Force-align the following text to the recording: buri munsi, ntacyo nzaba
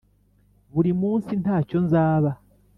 buri 0.73 0.91
munsi, 1.01 1.31
ntacyo 1.41 1.77
nzaba 1.85 2.29